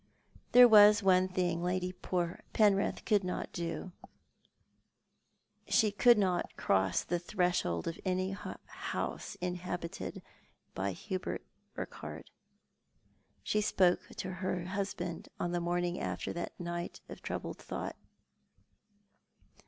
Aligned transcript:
Tliere 0.51 0.67
was 0.67 1.03
one 1.03 1.27
thing 1.27 1.61
Lady 1.61 1.91
Penrith 1.93 3.05
could 3.05 3.23
not 3.23 3.51
do. 3.53 3.91
She 5.67 5.91
could 5.91 6.17
not 6.17 6.57
cross 6.57 7.03
the 7.03 7.19
threshold 7.19 7.87
of 7.87 7.99
any 8.03 8.31
house 8.31 9.35
inhabited 9.41 10.23
by 10.73 10.93
Hubert 10.93 11.45
Urquhart. 11.77 12.31
She 13.43 13.61
spoke 13.61 14.07
to 14.15 14.33
her 14.41 14.65
husband 14.65 15.29
on 15.39 15.51
the 15.51 15.61
morning 15.61 15.99
after 15.99 16.33
that 16.33 16.59
night 16.59 16.99
of 17.07 17.21
troubled 17.21 17.59
thought. 17.59 17.95